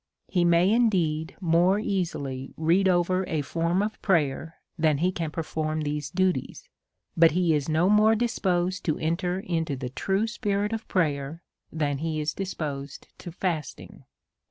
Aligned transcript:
He 0.29 0.43
may, 0.43 0.71
indeed, 0.73 1.35
more 1.39 1.77
easily 1.77 2.55
read 2.57 2.87
over 2.89 3.23
a 3.27 3.43
form 3.43 3.83
of 3.83 4.01
prayer 4.01 4.55
than 4.75 4.97
he 4.97 5.11
can 5.11 5.29
perform 5.29 5.81
these 5.81 6.09
duties; 6.09 6.67
but 7.15 7.33
he 7.33 7.53
is 7.53 7.69
no 7.69 7.87
more 7.87 8.15
disposed 8.15 8.83
to 8.85 8.97
enter 8.97 9.39
into 9.39 9.75
the 9.75 9.89
true 9.91 10.25
spirit 10.25 10.73
of 10.73 10.87
prayer 10.87 11.43
than 11.71 11.99
he 11.99 12.19
is 12.19 12.33
disposed 12.33 13.09
to 13.19 13.31
fasting 13.31 14.03